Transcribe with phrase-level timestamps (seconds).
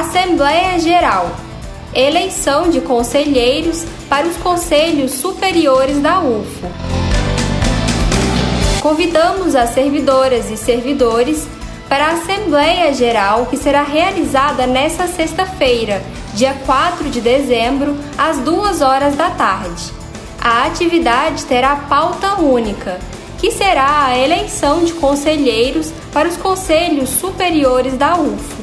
[0.00, 1.30] Assembleia Geral
[1.92, 6.66] Eleição de conselheiros para os conselhos superiores da UFO.
[8.80, 11.46] Convidamos as servidoras e servidores
[11.86, 18.80] para a Assembleia Geral que será realizada nesta sexta-feira, dia 4 de dezembro, às 2
[18.80, 19.92] horas da tarde.
[20.40, 22.98] A atividade terá pauta única,
[23.36, 28.59] que será a eleição de conselheiros para os conselhos superiores da UFO.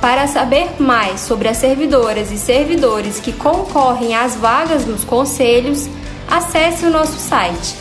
[0.00, 5.86] Para saber mais sobre as servidoras e servidores que concorrem às vagas nos conselhos,
[6.28, 7.76] acesse o nosso site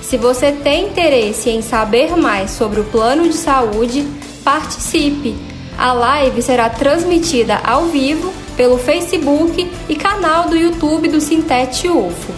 [0.00, 4.06] Se você tem interesse em saber mais sobre o plano de saúde,
[4.44, 5.36] participe.
[5.76, 12.32] A live será transmitida ao vivo pelo Facebook e canal do YouTube do Sintete UFO.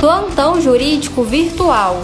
[0.00, 2.02] Plantão Jurídico Virtual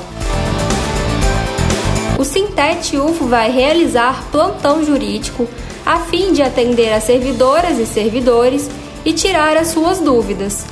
[2.18, 5.48] O Sintete UFO vai realizar plantão jurídico
[5.86, 8.68] a fim de atender as servidoras e servidores
[9.06, 10.66] e tirar as suas dúvidas.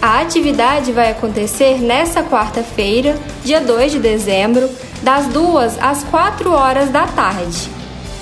[0.00, 4.66] A atividade vai acontecer nesta quarta-feira, dia 2 de dezembro,
[5.02, 7.68] das 2 às 4 horas da tarde.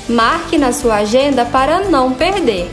[0.08, 2.68] Marque na sua agenda para não perder.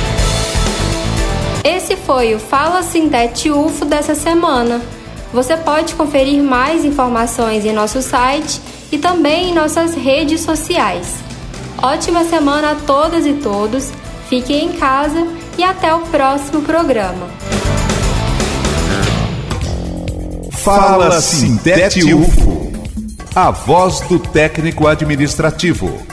[1.63, 4.81] Esse foi o Fala Sintete UFO dessa semana.
[5.31, 8.59] Você pode conferir mais informações em nosso site
[8.91, 11.16] e também em nossas redes sociais.
[11.81, 13.91] Ótima semana a todas e todos,
[14.29, 15.25] fiquem em casa
[15.57, 17.28] e até o próximo programa.
[20.51, 22.74] Fala Sintete UFO,
[23.34, 26.12] a voz do técnico administrativo.